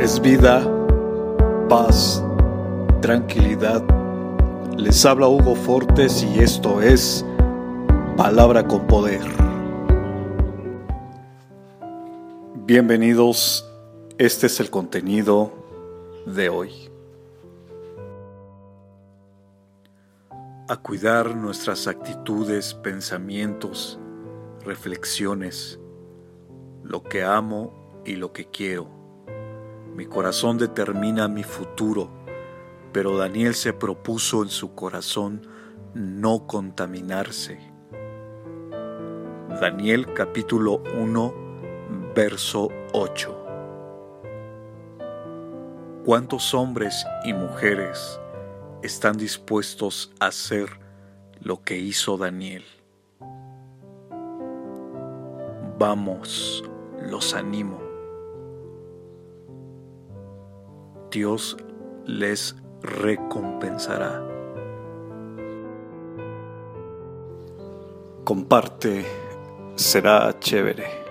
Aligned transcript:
es 0.00 0.20
vida, 0.20 0.66
paz, 1.68 2.22
tranquilidad. 3.00 3.82
Les 4.76 5.04
habla 5.06 5.28
Hugo 5.28 5.54
Fortes 5.54 6.22
y 6.22 6.40
esto 6.40 6.82
es 6.82 7.24
Palabra 8.16 8.66
con 8.66 8.86
Poder. 8.86 9.22
Bienvenidos, 12.66 13.70
este 14.18 14.46
es 14.46 14.58
el 14.58 14.70
contenido 14.70 15.52
de 16.26 16.48
hoy. 16.48 16.72
A 20.68 20.76
cuidar 20.76 21.36
nuestras 21.36 21.86
actitudes, 21.86 22.74
pensamientos, 22.74 23.98
reflexiones, 24.64 25.78
lo 26.82 27.02
que 27.02 27.22
amo 27.22 28.02
y 28.04 28.16
lo 28.16 28.32
que 28.32 28.46
quiero. 28.46 29.03
Mi 29.94 30.06
corazón 30.06 30.58
determina 30.58 31.28
mi 31.28 31.44
futuro, 31.44 32.10
pero 32.92 33.16
Daniel 33.16 33.54
se 33.54 33.72
propuso 33.72 34.42
en 34.42 34.48
su 34.48 34.74
corazón 34.74 35.46
no 35.94 36.48
contaminarse. 36.48 37.60
Daniel 39.60 40.12
capítulo 40.12 40.82
1, 40.96 41.34
verso 42.12 42.70
8. 42.92 43.46
¿Cuántos 46.04 46.54
hombres 46.54 47.06
y 47.24 47.32
mujeres 47.32 48.18
están 48.82 49.16
dispuestos 49.16 50.12
a 50.18 50.26
hacer 50.26 50.70
lo 51.40 51.62
que 51.62 51.78
hizo 51.78 52.16
Daniel? 52.16 52.64
Vamos, 55.78 56.64
los 57.00 57.32
animo. 57.34 57.83
Dios 61.14 61.56
les 62.06 62.56
recompensará. 62.82 64.20
Comparte, 68.24 69.06
será 69.76 70.34
chévere. 70.40 71.03